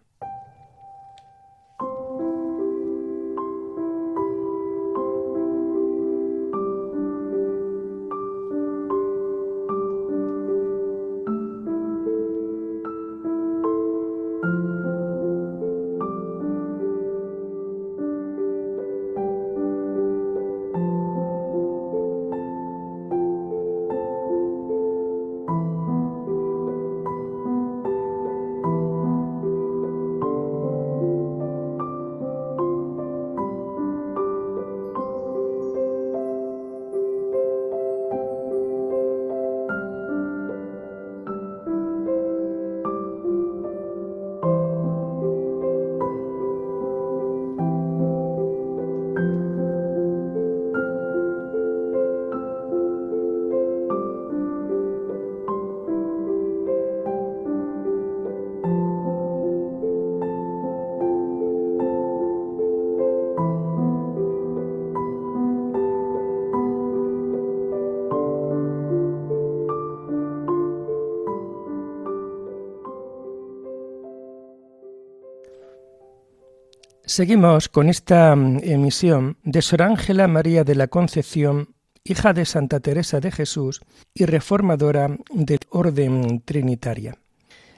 Seguimos 77.08 77.70
con 77.70 77.88
esta 77.88 78.36
mm, 78.36 78.58
emisión 78.64 79.38
de 79.42 79.62
Sor 79.62 79.80
Ángela 79.80 80.28
María 80.28 80.62
de 80.62 80.74
la 80.74 80.88
Concepción, 80.88 81.74
hija 82.04 82.34
de 82.34 82.44
Santa 82.44 82.80
Teresa 82.80 83.18
de 83.18 83.32
Jesús 83.32 83.80
y 84.12 84.26
reformadora 84.26 85.16
del 85.32 85.58
orden 85.70 86.42
trinitaria. 86.44 87.16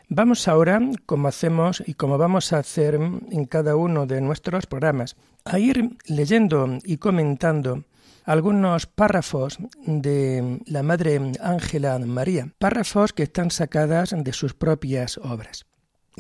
Vamos 0.08 0.49
ahora, 0.49 0.80
como 1.06 1.28
hacemos 1.28 1.80
y 1.87 1.94
como 1.94 2.18
vamos 2.18 2.52
a 2.52 2.58
hacer 2.58 2.96
en 2.96 3.44
cada 3.44 3.76
uno 3.76 4.04
de 4.04 4.20
nuestros 4.20 4.66
programas, 4.66 5.14
a 5.44 5.60
ir 5.60 5.96
leyendo 6.06 6.78
y 6.82 6.96
comentando 6.96 7.84
algunos 8.25 8.87
párrafos 8.87 9.58
de 9.87 10.58
la 10.66 10.82
Madre 10.82 11.20
Ángela 11.40 11.96
María, 12.00 12.52
párrafos 12.58 13.12
que 13.12 13.22
están 13.22 13.52
sacadas 13.52 14.12
de 14.12 14.32
sus 14.32 14.54
propias 14.54 15.18
obras. 15.18 15.69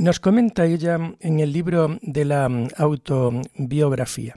Nos 0.00 0.18
comenta 0.18 0.64
ella 0.64 0.98
en 1.20 1.40
el 1.40 1.52
libro 1.52 1.98
de 2.00 2.24
la 2.24 2.48
autobiografía. 2.78 4.34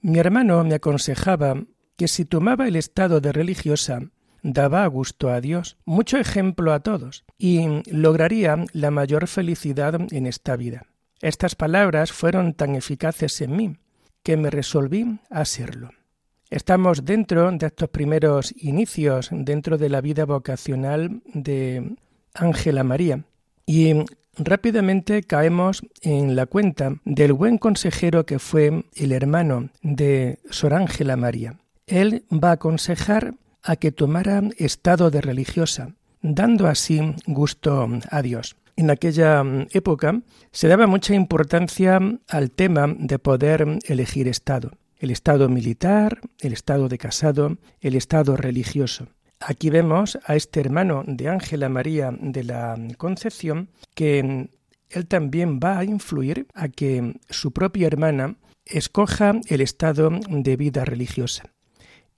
Mi 0.00 0.18
hermano 0.18 0.64
me 0.64 0.76
aconsejaba 0.76 1.62
que 1.98 2.08
si 2.08 2.24
tomaba 2.24 2.66
el 2.66 2.76
estado 2.76 3.20
de 3.20 3.30
religiosa, 3.30 4.00
daba 4.42 4.86
gusto 4.86 5.28
a 5.28 5.42
Dios, 5.42 5.76
mucho 5.84 6.16
ejemplo 6.16 6.72
a 6.72 6.80
todos, 6.80 7.24
y 7.36 7.82
lograría 7.92 8.64
la 8.72 8.90
mayor 8.90 9.28
felicidad 9.28 10.00
en 10.10 10.26
esta 10.26 10.56
vida. 10.56 10.86
Estas 11.20 11.56
palabras 11.56 12.10
fueron 12.10 12.54
tan 12.54 12.74
eficaces 12.74 13.38
en 13.42 13.54
mí 13.54 13.76
que 14.22 14.38
me 14.38 14.48
resolví 14.48 15.20
a 15.28 15.44
serlo. 15.44 15.90
Estamos 16.48 17.04
dentro 17.04 17.52
de 17.52 17.66
estos 17.66 17.90
primeros 17.90 18.54
inicios, 18.56 19.28
dentro 19.30 19.76
de 19.76 19.90
la 19.90 20.00
vida 20.00 20.24
vocacional 20.24 21.20
de 21.34 21.96
Ángela 22.32 22.82
María, 22.82 23.26
y 23.66 23.94
rápidamente 24.36 25.22
caemos 25.22 25.82
en 26.00 26.36
la 26.36 26.46
cuenta 26.46 26.96
del 27.04 27.32
buen 27.32 27.58
consejero 27.58 28.26
que 28.26 28.38
fue 28.38 28.84
el 28.94 29.12
hermano 29.12 29.70
de 29.82 30.38
Sor 30.50 30.74
Ángela 30.74 31.16
María. 31.16 31.58
Él 31.86 32.24
va 32.32 32.50
a 32.50 32.52
aconsejar 32.52 33.34
a 33.62 33.76
que 33.76 33.92
tomara 33.92 34.42
estado 34.56 35.10
de 35.10 35.20
religiosa, 35.20 35.94
dando 36.20 36.66
así 36.66 37.14
gusto 37.26 37.88
a 38.10 38.22
Dios. 38.22 38.56
En 38.76 38.90
aquella 38.90 39.44
época 39.70 40.22
se 40.50 40.68
daba 40.68 40.86
mucha 40.86 41.14
importancia 41.14 42.00
al 42.28 42.50
tema 42.50 42.94
de 42.98 43.18
poder 43.18 43.78
elegir 43.86 44.28
estado, 44.28 44.72
el 44.98 45.10
estado 45.10 45.48
militar, 45.48 46.20
el 46.40 46.52
estado 46.52 46.88
de 46.88 46.98
casado, 46.98 47.58
el 47.80 47.94
estado 47.94 48.36
religioso. 48.36 49.08
Aquí 49.44 49.70
vemos 49.70 50.18
a 50.24 50.36
este 50.36 50.60
hermano 50.60 51.02
de 51.06 51.28
Ángela 51.28 51.68
María 51.68 52.10
de 52.12 52.44
la 52.44 52.76
Concepción 52.96 53.70
que 53.94 54.50
él 54.88 55.06
también 55.08 55.58
va 55.58 55.78
a 55.78 55.84
influir 55.84 56.46
a 56.54 56.68
que 56.68 57.18
su 57.28 57.52
propia 57.52 57.88
hermana 57.88 58.36
escoja 58.64 59.32
el 59.48 59.60
estado 59.60 60.10
de 60.28 60.56
vida 60.56 60.84
religiosa. 60.84 61.44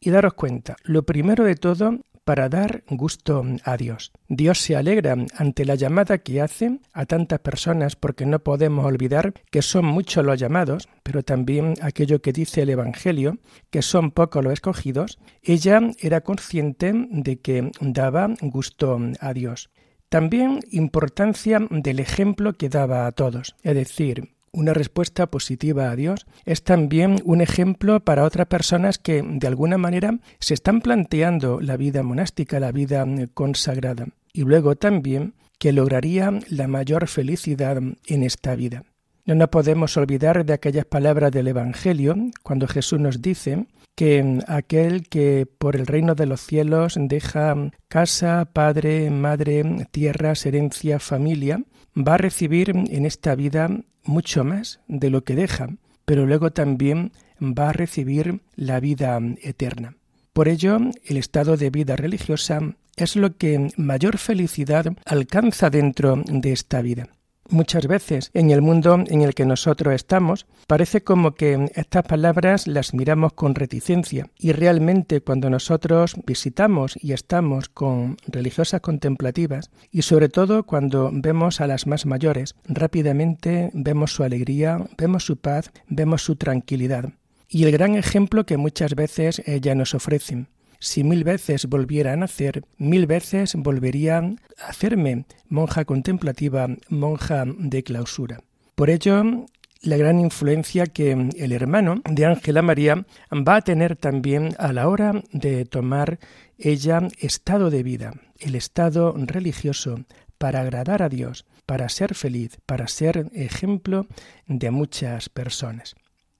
Y 0.00 0.10
daros 0.10 0.34
cuenta, 0.34 0.76
lo 0.82 1.04
primero 1.04 1.44
de 1.44 1.54
todo, 1.54 1.98
para 2.24 2.48
dar 2.48 2.82
gusto 2.88 3.42
a 3.64 3.76
Dios. 3.76 4.12
Dios 4.28 4.58
se 4.60 4.76
alegra 4.76 5.16
ante 5.36 5.64
la 5.64 5.74
llamada 5.74 6.18
que 6.18 6.40
hace 6.40 6.80
a 6.92 7.06
tantas 7.06 7.40
personas 7.40 7.96
porque 7.96 8.26
no 8.26 8.38
podemos 8.38 8.84
olvidar 8.86 9.34
que 9.50 9.62
son 9.62 9.84
muchos 9.84 10.24
los 10.24 10.38
llamados, 10.38 10.88
pero 11.02 11.22
también 11.22 11.74
aquello 11.82 12.20
que 12.22 12.32
dice 12.32 12.62
el 12.62 12.70
Evangelio, 12.70 13.38
que 13.70 13.82
son 13.82 14.10
pocos 14.10 14.42
los 14.42 14.54
escogidos. 14.54 15.18
Ella 15.42 15.80
era 16.00 16.22
consciente 16.22 16.92
de 16.94 17.40
que 17.40 17.70
daba 17.80 18.28
gusto 18.40 18.98
a 19.20 19.32
Dios. 19.32 19.70
También 20.08 20.60
importancia 20.70 21.58
del 21.70 21.98
ejemplo 21.98 22.52
que 22.52 22.68
daba 22.68 23.06
a 23.06 23.12
todos, 23.12 23.56
es 23.62 23.74
decir, 23.74 24.33
una 24.54 24.72
respuesta 24.72 25.26
positiva 25.26 25.90
a 25.90 25.96
Dios, 25.96 26.26
es 26.44 26.62
también 26.62 27.20
un 27.24 27.40
ejemplo 27.40 28.00
para 28.00 28.24
otras 28.24 28.46
personas 28.46 28.98
que 28.98 29.22
de 29.22 29.46
alguna 29.46 29.78
manera 29.78 30.18
se 30.38 30.54
están 30.54 30.80
planteando 30.80 31.60
la 31.60 31.76
vida 31.76 32.02
monástica, 32.02 32.60
la 32.60 32.72
vida 32.72 33.04
consagrada, 33.34 34.06
y 34.32 34.42
luego 34.42 34.76
también 34.76 35.34
que 35.58 35.72
lograría 35.72 36.32
la 36.48 36.68
mayor 36.68 37.08
felicidad 37.08 37.78
en 38.06 38.22
esta 38.22 38.54
vida. 38.54 38.84
No 39.26 39.34
nos 39.34 39.48
podemos 39.48 39.96
olvidar 39.96 40.44
de 40.44 40.52
aquellas 40.52 40.84
palabras 40.84 41.32
del 41.32 41.48
Evangelio, 41.48 42.14
cuando 42.42 42.68
Jesús 42.68 43.00
nos 43.00 43.22
dice 43.22 43.66
que 43.94 44.40
aquel 44.48 45.08
que 45.08 45.46
por 45.46 45.76
el 45.76 45.86
reino 45.86 46.14
de 46.14 46.26
los 46.26 46.42
cielos 46.42 46.96
deja 46.98 47.54
casa, 47.88 48.44
padre, 48.52 49.08
madre, 49.10 49.86
tierra, 49.90 50.34
herencia, 50.44 50.98
familia, 50.98 51.62
va 51.96 52.14
a 52.14 52.18
recibir 52.18 52.70
en 52.70 53.06
esta 53.06 53.34
vida 53.34 53.70
mucho 54.04 54.44
más 54.44 54.80
de 54.88 55.10
lo 55.10 55.24
que 55.24 55.34
deja, 55.34 55.70
pero 56.04 56.26
luego 56.26 56.52
también 56.52 57.12
va 57.40 57.70
a 57.70 57.72
recibir 57.72 58.40
la 58.56 58.80
vida 58.80 59.18
eterna. 59.42 59.96
Por 60.32 60.48
ello, 60.48 60.78
el 61.04 61.16
estado 61.16 61.56
de 61.56 61.70
vida 61.70 61.96
religiosa 61.96 62.60
es 62.96 63.16
lo 63.16 63.36
que 63.36 63.70
mayor 63.76 64.18
felicidad 64.18 64.86
alcanza 65.04 65.70
dentro 65.70 66.22
de 66.26 66.52
esta 66.52 66.82
vida. 66.82 67.08
Muchas 67.50 67.86
veces 67.86 68.30
en 68.32 68.50
el 68.50 68.62
mundo 68.62 69.04
en 69.06 69.20
el 69.20 69.34
que 69.34 69.44
nosotros 69.44 69.94
estamos 69.94 70.46
parece 70.66 71.02
como 71.02 71.34
que 71.34 71.70
estas 71.74 72.04
palabras 72.04 72.66
las 72.66 72.94
miramos 72.94 73.34
con 73.34 73.54
reticencia 73.54 74.30
y 74.38 74.52
realmente 74.52 75.20
cuando 75.20 75.50
nosotros 75.50 76.16
visitamos 76.26 76.96
y 77.00 77.12
estamos 77.12 77.68
con 77.68 78.16
religiosas 78.26 78.80
contemplativas 78.80 79.70
y 79.90 80.02
sobre 80.02 80.30
todo 80.30 80.64
cuando 80.64 81.10
vemos 81.12 81.60
a 81.60 81.66
las 81.66 81.86
más 81.86 82.06
mayores, 82.06 82.54
rápidamente 82.64 83.70
vemos 83.74 84.14
su 84.14 84.24
alegría, 84.24 84.78
vemos 84.96 85.26
su 85.26 85.36
paz, 85.36 85.70
vemos 85.86 86.22
su 86.22 86.36
tranquilidad 86.36 87.10
y 87.48 87.64
el 87.64 87.72
gran 87.72 87.94
ejemplo 87.94 88.46
que 88.46 88.56
muchas 88.56 88.94
veces 88.94 89.42
ellas 89.46 89.76
nos 89.76 89.94
ofrecen. 89.94 90.48
Si 90.78 91.04
mil 91.04 91.24
veces 91.24 91.66
volviera 91.66 92.12
a 92.12 92.16
nacer, 92.16 92.64
mil 92.78 93.06
veces 93.06 93.54
volverían 93.54 94.40
a 94.58 94.68
hacerme 94.68 95.24
monja 95.48 95.84
contemplativa, 95.84 96.68
monja 96.88 97.44
de 97.46 97.82
clausura. 97.82 98.40
Por 98.74 98.90
ello, 98.90 99.46
la 99.82 99.96
gran 99.96 100.18
influencia 100.18 100.86
que 100.86 101.12
el 101.12 101.52
hermano 101.52 101.96
de 102.08 102.26
Ángela 102.26 102.62
María 102.62 103.06
va 103.30 103.56
a 103.56 103.62
tener 103.62 103.96
también 103.96 104.54
a 104.58 104.72
la 104.72 104.88
hora 104.88 105.22
de 105.32 105.64
tomar 105.64 106.18
ella 106.58 107.06
estado 107.18 107.70
de 107.70 107.82
vida, 107.82 108.14
el 108.38 108.54
estado 108.54 109.14
religioso, 109.16 110.04
para 110.38 110.60
agradar 110.60 111.02
a 111.02 111.08
Dios, 111.08 111.46
para 111.66 111.88
ser 111.88 112.14
feliz, 112.14 112.58
para 112.66 112.88
ser 112.88 113.30
ejemplo 113.34 114.06
de 114.46 114.70
muchas 114.70 115.28
personas. 115.28 115.94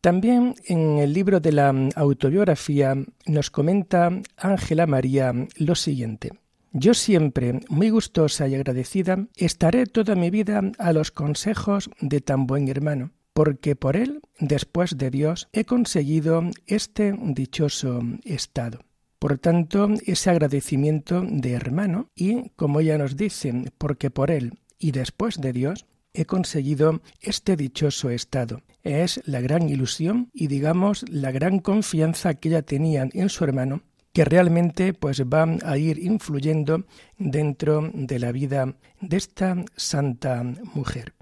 También 0.04 0.54
en 0.66 0.98
el 0.98 1.14
libro 1.14 1.40
de 1.40 1.50
la 1.50 1.72
autobiografía 1.96 2.94
nos 3.24 3.50
comenta 3.50 4.10
Ángela 4.36 4.86
María 4.86 5.32
lo 5.56 5.74
siguiente. 5.74 6.32
Yo 6.72 6.92
siempre, 6.92 7.60
muy 7.70 7.88
gustosa 7.88 8.46
y 8.46 8.54
agradecida, 8.54 9.26
estaré 9.34 9.86
toda 9.86 10.14
mi 10.14 10.28
vida 10.28 10.60
a 10.76 10.92
los 10.92 11.10
consejos 11.10 11.88
de 12.02 12.20
tan 12.20 12.46
buen 12.46 12.68
hermano, 12.68 13.12
porque 13.32 13.76
por 13.76 13.96
él, 13.96 14.20
después 14.38 14.98
de 14.98 15.08
Dios, 15.08 15.48
he 15.54 15.64
conseguido 15.64 16.42
este 16.66 17.14
dichoso 17.18 18.02
estado. 18.24 18.80
Por 19.18 19.38
tanto, 19.38 19.88
ese 20.04 20.28
agradecimiento 20.28 21.24
de 21.26 21.52
hermano 21.52 22.10
y, 22.14 22.50
como 22.56 22.80
ella 22.80 22.98
nos 22.98 23.16
dice, 23.16 23.72
porque 23.78 24.10
por 24.10 24.30
él 24.30 24.58
y 24.78 24.90
después 24.90 25.40
de 25.40 25.54
Dios, 25.54 25.86
he 26.14 26.24
conseguido 26.24 27.02
este 27.20 27.56
dichoso 27.56 28.08
estado. 28.08 28.62
Es 28.82 29.20
la 29.26 29.40
gran 29.40 29.68
ilusión 29.68 30.30
y 30.32 30.46
digamos 30.46 31.04
la 31.10 31.32
gran 31.32 31.58
confianza 31.58 32.34
que 32.34 32.48
ella 32.48 32.62
tenía 32.62 33.08
en 33.12 33.28
su 33.28 33.44
hermano 33.44 33.82
que 34.14 34.24
realmente 34.24 34.94
pues 34.94 35.20
va 35.22 35.44
a 35.64 35.76
ir 35.76 35.98
influyendo 35.98 36.86
dentro 37.18 37.90
de 37.92 38.20
la 38.20 38.30
vida 38.30 38.76
de 39.00 39.16
esta 39.16 39.56
santa 39.76 40.42
mujer. 40.72 41.14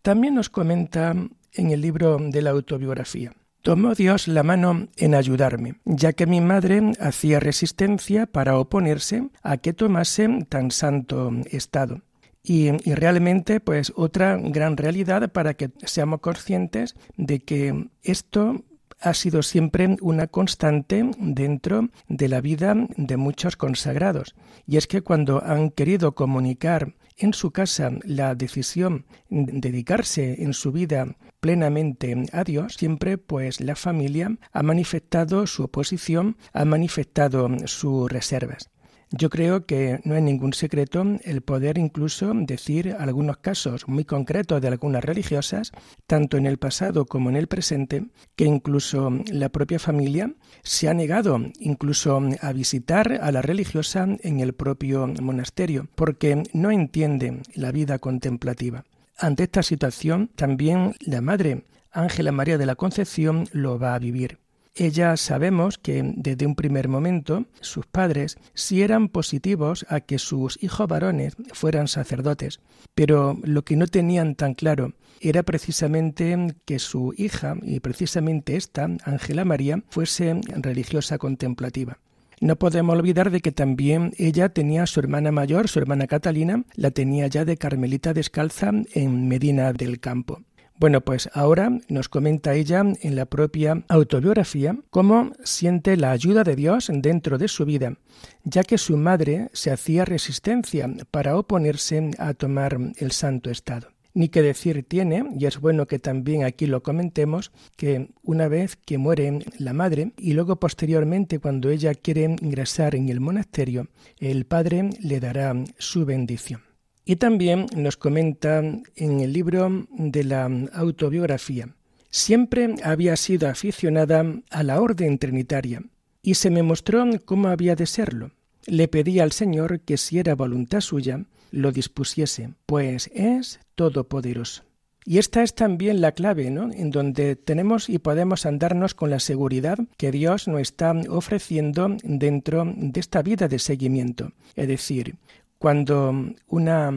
También 0.00 0.34
nos 0.34 0.48
comenta 0.48 1.14
en 1.52 1.70
el 1.70 1.82
libro 1.82 2.16
de 2.18 2.40
la 2.40 2.50
autobiografía. 2.50 3.34
Tomó 3.60 3.94
Dios 3.94 4.26
la 4.26 4.42
mano 4.42 4.88
en 4.96 5.14
ayudarme, 5.14 5.74
ya 5.84 6.14
que 6.14 6.24
mi 6.24 6.40
madre 6.40 6.92
hacía 6.98 7.40
resistencia 7.40 8.24
para 8.24 8.58
oponerse 8.58 9.28
a 9.42 9.58
que 9.58 9.74
tomase 9.74 10.46
tan 10.48 10.70
santo 10.70 11.30
estado. 11.50 12.00
Y, 12.42 12.70
realmente, 12.70 13.60
pues 13.60 13.92
otra 13.96 14.36
gran 14.36 14.76
realidad 14.76 15.30
para 15.30 15.54
que 15.54 15.70
seamos 15.84 16.20
conscientes 16.20 16.96
de 17.16 17.40
que 17.40 17.90
esto 18.02 18.64
ha 19.00 19.14
sido 19.14 19.42
siempre 19.42 19.96
una 20.00 20.26
constante 20.26 21.10
dentro 21.18 21.88
de 22.08 22.28
la 22.28 22.40
vida 22.40 22.74
de 22.96 23.16
muchos 23.16 23.56
consagrados. 23.56 24.34
Y 24.66 24.76
es 24.76 24.86
que 24.86 25.02
cuando 25.02 25.42
han 25.42 25.70
querido 25.70 26.14
comunicar 26.14 26.94
en 27.16 27.34
su 27.34 27.50
casa 27.50 27.92
la 28.04 28.34
decisión 28.34 29.04
de 29.28 29.52
dedicarse 29.60 30.42
en 30.42 30.54
su 30.54 30.72
vida 30.72 31.16
plenamente 31.40 32.24
a 32.32 32.44
Dios, 32.44 32.74
siempre 32.74 33.18
pues 33.18 33.60
la 33.60 33.76
familia 33.76 34.36
ha 34.52 34.62
manifestado 34.62 35.46
su 35.46 35.64
oposición, 35.64 36.36
ha 36.52 36.64
manifestado 36.64 37.48
sus 37.66 38.10
reservas. 38.10 38.70
Yo 39.12 39.28
creo 39.28 39.66
que 39.66 40.00
no 40.04 40.14
es 40.14 40.22
ningún 40.22 40.52
secreto 40.52 41.04
el 41.24 41.40
poder 41.40 41.78
incluso 41.78 42.32
decir 42.32 42.94
algunos 42.96 43.38
casos 43.38 43.88
muy 43.88 44.04
concretos 44.04 44.60
de 44.62 44.68
algunas 44.68 45.04
religiosas, 45.04 45.72
tanto 46.06 46.36
en 46.36 46.46
el 46.46 46.58
pasado 46.58 47.06
como 47.06 47.28
en 47.28 47.34
el 47.34 47.48
presente, 47.48 48.06
que 48.36 48.44
incluso 48.44 49.10
la 49.32 49.48
propia 49.48 49.80
familia 49.80 50.32
se 50.62 50.88
ha 50.88 50.94
negado 50.94 51.40
incluso 51.58 52.22
a 52.40 52.52
visitar 52.52 53.18
a 53.20 53.32
la 53.32 53.42
religiosa 53.42 54.06
en 54.22 54.38
el 54.38 54.52
propio 54.52 55.08
monasterio, 55.20 55.88
porque 55.96 56.44
no 56.52 56.70
entiende 56.70 57.42
la 57.54 57.72
vida 57.72 57.98
contemplativa. 57.98 58.84
Ante 59.18 59.42
esta 59.42 59.64
situación, 59.64 60.30
también 60.36 60.94
la 61.00 61.20
madre 61.20 61.64
Ángela 61.90 62.30
María 62.30 62.58
de 62.58 62.66
la 62.66 62.76
Concepción 62.76 63.48
lo 63.52 63.76
va 63.76 63.94
a 63.94 63.98
vivir. 63.98 64.38
Ella 64.74 65.16
sabemos 65.16 65.78
que 65.78 66.12
desde 66.16 66.46
un 66.46 66.54
primer 66.54 66.88
momento 66.88 67.46
sus 67.60 67.86
padres 67.86 68.38
sí 68.54 68.82
eran 68.82 69.08
positivos 69.08 69.84
a 69.88 70.00
que 70.00 70.18
sus 70.18 70.62
hijos 70.62 70.86
varones 70.86 71.36
fueran 71.52 71.88
sacerdotes, 71.88 72.60
pero 72.94 73.38
lo 73.42 73.62
que 73.62 73.76
no 73.76 73.88
tenían 73.88 74.36
tan 74.36 74.54
claro 74.54 74.94
era 75.20 75.42
precisamente 75.42 76.54
que 76.64 76.78
su 76.78 77.12
hija, 77.16 77.56
y 77.62 77.80
precisamente 77.80 78.56
esta, 78.56 78.88
Ángela 79.04 79.44
María, 79.44 79.82
fuese 79.90 80.40
religiosa 80.62 81.18
contemplativa. 81.18 81.98
No 82.40 82.56
podemos 82.56 82.96
olvidar 82.96 83.30
de 83.30 83.40
que 83.40 83.52
también 83.52 84.14
ella 84.16 84.48
tenía 84.48 84.84
a 84.84 84.86
su 84.86 84.98
hermana 84.98 85.30
mayor, 85.30 85.68
su 85.68 85.78
hermana 85.78 86.06
Catalina, 86.06 86.64
la 86.74 86.90
tenía 86.90 87.26
ya 87.26 87.44
de 87.44 87.58
Carmelita 87.58 88.14
descalza 88.14 88.70
en 88.94 89.28
Medina 89.28 89.74
del 89.74 90.00
Campo. 90.00 90.40
Bueno, 90.80 91.02
pues 91.02 91.28
ahora 91.34 91.78
nos 91.88 92.08
comenta 92.08 92.54
ella 92.54 92.82
en 93.02 93.14
la 93.14 93.26
propia 93.26 93.84
autobiografía 93.88 94.78
cómo 94.88 95.32
siente 95.44 95.94
la 95.98 96.10
ayuda 96.10 96.42
de 96.42 96.56
Dios 96.56 96.90
dentro 96.90 97.36
de 97.36 97.48
su 97.48 97.66
vida, 97.66 97.98
ya 98.44 98.64
que 98.64 98.78
su 98.78 98.96
madre 98.96 99.50
se 99.52 99.70
hacía 99.70 100.06
resistencia 100.06 100.90
para 101.10 101.36
oponerse 101.36 102.12
a 102.16 102.32
tomar 102.32 102.78
el 102.96 103.12
santo 103.12 103.50
estado. 103.50 103.88
Ni 104.14 104.30
que 104.30 104.40
decir 104.40 104.82
tiene, 104.88 105.26
y 105.38 105.44
es 105.44 105.60
bueno 105.60 105.86
que 105.86 105.98
también 105.98 106.44
aquí 106.44 106.64
lo 106.64 106.82
comentemos, 106.82 107.52
que 107.76 108.08
una 108.22 108.48
vez 108.48 108.76
que 108.76 108.96
muere 108.96 109.40
la 109.58 109.74
madre 109.74 110.12
y 110.16 110.32
luego 110.32 110.56
posteriormente 110.56 111.40
cuando 111.40 111.68
ella 111.68 111.94
quiere 111.94 112.24
ingresar 112.24 112.94
en 112.94 113.10
el 113.10 113.20
monasterio, 113.20 113.88
el 114.18 114.46
padre 114.46 114.88
le 115.02 115.20
dará 115.20 115.54
su 115.76 116.06
bendición. 116.06 116.69
Y 117.10 117.16
también 117.16 117.66
nos 117.74 117.96
comenta 117.96 118.60
en 118.60 119.20
el 119.20 119.32
libro 119.32 119.84
de 119.90 120.22
la 120.22 120.44
autobiografía, 120.72 121.74
siempre 122.08 122.76
había 122.84 123.16
sido 123.16 123.48
aficionada 123.48 124.24
a 124.48 124.62
la 124.62 124.80
orden 124.80 125.18
trinitaria 125.18 125.82
y 126.22 126.34
se 126.34 126.50
me 126.50 126.62
mostró 126.62 127.04
cómo 127.24 127.48
había 127.48 127.74
de 127.74 127.86
serlo. 127.86 128.30
Le 128.64 128.86
pedí 128.86 129.18
al 129.18 129.32
Señor 129.32 129.80
que 129.80 129.96
si 129.96 130.20
era 130.20 130.36
voluntad 130.36 130.82
suya, 130.82 131.24
lo 131.50 131.72
dispusiese, 131.72 132.50
pues 132.66 133.10
es 133.12 133.58
todopoderoso. 133.74 134.62
Y 135.04 135.18
esta 135.18 135.42
es 135.42 135.54
también 135.54 136.00
la 136.00 136.12
clave, 136.12 136.50
¿no? 136.50 136.70
En 136.72 136.90
donde 136.90 137.34
tenemos 137.34 137.88
y 137.88 137.98
podemos 137.98 138.46
andarnos 138.46 138.94
con 138.94 139.10
la 139.10 139.18
seguridad 139.18 139.78
que 139.96 140.12
Dios 140.12 140.46
nos 140.46 140.60
está 140.60 140.92
ofreciendo 141.08 141.96
dentro 142.04 142.72
de 142.76 143.00
esta 143.00 143.22
vida 143.22 143.48
de 143.48 143.58
seguimiento. 143.58 144.32
Es 144.54 144.68
decir, 144.68 145.16
cuando 145.60 146.14
una 146.46 146.90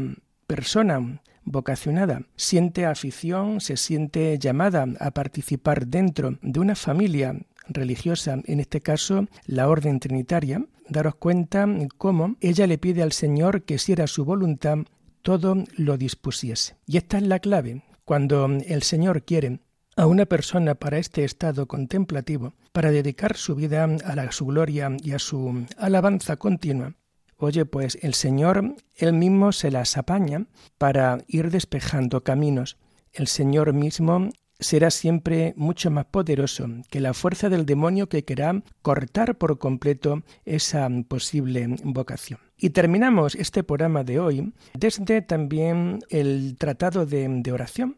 persona 0.48 1.22
vocacionada 1.44 2.22
siente 2.38 2.86
afición, 2.86 3.60
se 3.60 3.76
siente 3.76 4.40
llamada 4.40 4.88
a 5.02 5.12
participar 5.12 5.86
dentro 5.86 6.38
de 6.42 6.62
una 6.62 6.76
familia 6.76 7.38
religiosa, 7.68 8.40
en 8.46 8.62
este 8.62 8.80
caso 8.80 9.28
la 9.46 9.68
orden 9.68 10.00
trinitaria, 10.00 10.66
daros 10.88 11.16
cuenta 11.16 11.68
cómo 11.98 12.38
ella 12.40 12.66
le 12.66 12.78
pide 12.78 13.04
al 13.04 13.12
Señor 13.12 13.64
que 13.64 13.78
si 13.78 13.92
era 13.92 14.08
su 14.08 14.24
voluntad, 14.24 14.78
todo 15.24 15.62
lo 15.76 15.98
dispusiese. 15.98 16.78
Y 16.88 16.96
esta 16.96 17.18
es 17.18 17.24
la 17.24 17.40
clave. 17.40 17.84
Cuando 18.06 18.46
el 18.46 18.84
Señor 18.84 19.24
quiere 19.24 19.60
a 19.98 20.08
una 20.08 20.26
persona 20.26 20.76
para 20.76 21.00
este 21.00 21.26
estado 21.26 21.68
contemplativo, 21.68 22.54
para 22.72 22.92
dedicar 22.92 23.36
su 23.36 23.56
vida 23.56 23.84
a 23.84 24.16
la, 24.16 24.32
su 24.32 24.46
gloria 24.46 24.90
y 25.04 25.12
a 25.12 25.20
su 25.20 25.66
alabanza 25.78 26.38
continua, 26.38 26.96
Oye, 27.38 27.66
pues 27.66 27.98
el 28.02 28.14
Señor 28.14 28.76
él 28.96 29.14
mismo 29.14 29.52
se 29.52 29.72
las 29.72 29.98
apaña 29.98 30.46
para 30.78 31.20
ir 31.28 31.50
despejando 31.52 32.24
caminos. 32.24 32.78
El 33.12 33.28
Señor 33.28 33.74
mismo 33.74 34.30
será 34.60 34.90
siempre 34.92 35.54
mucho 35.58 35.92
más 35.92 36.06
poderoso 36.06 36.68
que 36.90 37.00
la 37.00 37.14
fuerza 37.14 37.50
del 37.50 37.66
demonio 37.66 38.08
que 38.08 38.24
querrá 38.24 38.64
cortar 38.82 39.38
por 39.38 39.58
completo 39.60 40.24
esa 40.46 40.90
posible 41.08 41.76
vocación. 41.84 42.40
Y 42.58 42.70
terminamos 42.70 43.36
este 43.36 43.64
programa 43.64 44.04
de 44.04 44.20
hoy 44.20 44.54
desde 44.74 45.22
también 45.22 46.00
el 46.10 46.56
tratado 46.58 47.06
de, 47.06 47.28
de 47.28 47.52
oración, 47.52 47.98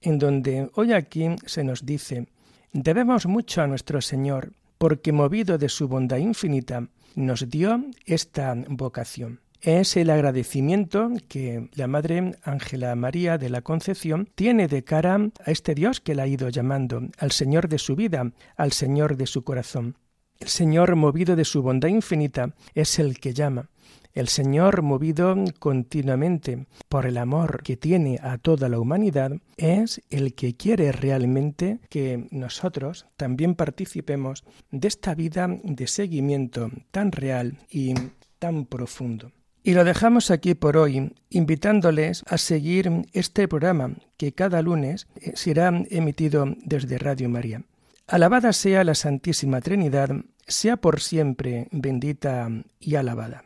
en 0.00 0.18
donde 0.18 0.70
hoy 0.74 0.92
aquí 0.92 1.28
se 1.44 1.64
nos 1.64 1.84
dice, 1.84 2.26
debemos 2.72 3.26
mucho 3.26 3.62
a 3.62 3.66
nuestro 3.66 4.00
Señor, 4.00 4.52
porque 4.78 5.12
movido 5.12 5.58
de 5.58 5.68
su 5.68 5.88
bondad 5.88 6.18
infinita, 6.18 6.88
nos 7.16 7.50
dio 7.50 7.84
esta 8.04 8.54
vocación. 8.68 9.40
Es 9.60 9.96
el 9.96 10.10
agradecimiento 10.10 11.10
que 11.28 11.70
la 11.74 11.88
Madre 11.88 12.36
Ángela 12.44 12.94
María 12.94 13.38
de 13.38 13.50
la 13.50 13.62
Concepción 13.62 14.28
tiene 14.36 14.68
de 14.68 14.84
cara 14.84 15.16
a 15.44 15.50
este 15.50 15.74
Dios 15.74 16.00
que 16.00 16.14
la 16.14 16.22
ha 16.22 16.28
ido 16.28 16.48
llamando, 16.50 17.02
al 17.18 17.32
Señor 17.32 17.68
de 17.68 17.78
su 17.78 17.96
vida, 17.96 18.30
al 18.56 18.70
Señor 18.70 19.16
de 19.16 19.26
su 19.26 19.42
corazón. 19.42 19.96
El 20.40 20.48
Señor, 20.48 20.96
movido 20.96 21.36
de 21.36 21.44
su 21.44 21.62
bondad 21.62 21.88
infinita, 21.88 22.54
es 22.74 22.98
el 22.98 23.18
que 23.18 23.32
llama. 23.32 23.70
El 24.16 24.28
Señor, 24.28 24.80
movido 24.80 25.36
continuamente 25.58 26.66
por 26.88 27.04
el 27.04 27.18
amor 27.18 27.62
que 27.62 27.76
tiene 27.76 28.18
a 28.22 28.38
toda 28.38 28.70
la 28.70 28.80
humanidad, 28.80 29.32
es 29.58 30.00
el 30.08 30.34
que 30.34 30.56
quiere 30.56 30.90
realmente 30.90 31.80
que 31.90 32.26
nosotros 32.30 33.04
también 33.18 33.54
participemos 33.54 34.44
de 34.70 34.88
esta 34.88 35.14
vida 35.14 35.48
de 35.62 35.86
seguimiento 35.86 36.70
tan 36.90 37.12
real 37.12 37.58
y 37.70 37.92
tan 38.38 38.64
profundo. 38.64 39.32
Y 39.62 39.74
lo 39.74 39.84
dejamos 39.84 40.30
aquí 40.30 40.54
por 40.54 40.76
hoy, 40.76 41.12
invitándoles 41.28 42.22
a 42.26 42.38
seguir 42.38 42.90
este 43.12 43.48
programa 43.48 43.96
que 44.16 44.32
cada 44.32 44.62
lunes 44.62 45.08
eh, 45.16 45.32
será 45.34 45.72
emitido 45.90 46.46
desde 46.64 46.98
Radio 46.98 47.28
María. 47.28 47.62
Alabada 48.08 48.52
sea 48.52 48.84
la 48.84 48.94
Santísima 48.94 49.60
Trinidad, 49.60 50.10
sea 50.46 50.76
por 50.76 51.00
siempre 51.00 51.66
bendita 51.72 52.48
y 52.78 52.94
alabada. 52.94 53.42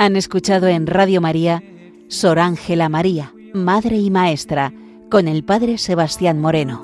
Han 0.00 0.16
escuchado 0.16 0.66
en 0.66 0.86
Radio 0.86 1.20
María 1.20 1.62
Sor 2.08 2.38
Ángela 2.38 2.88
María, 2.88 3.34
Madre 3.52 3.98
y 3.98 4.08
Maestra, 4.10 4.72
con 5.10 5.28
el 5.28 5.44
Padre 5.44 5.76
Sebastián 5.76 6.40
Moreno. 6.40 6.82